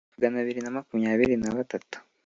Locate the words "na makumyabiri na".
0.63-1.49